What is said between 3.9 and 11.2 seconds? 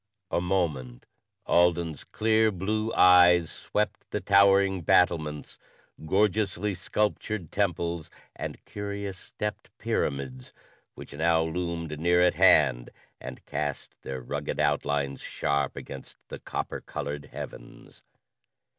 the towering battlements, gorgeously sculptured temples and curious stepped pyramids, which